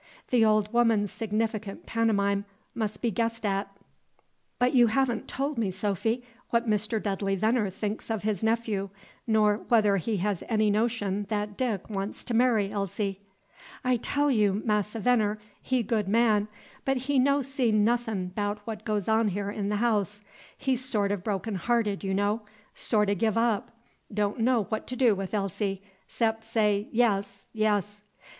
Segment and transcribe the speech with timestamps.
[0.31, 3.69] The old woman's significant pantomime must be guessed at.
[4.57, 6.99] "But you haven't told me, Sophy, what Mr.
[6.99, 8.89] Dudley Veneer thinks of his nephew,
[9.27, 13.21] nor whether he has any notion that Dick wants to marry Elsie."
[13.83, 14.53] "I tell you.
[14.65, 16.47] Massa Venner, he good man,
[16.83, 20.21] but he no see nothin' 'bout what goes on here in the house.
[20.57, 22.41] He sort o' broken hearted, you know,
[22.73, 23.69] sort o' giv up,
[24.11, 28.01] don' know what to do wi' Elsie, 'xcep' say 'Yes, yes.'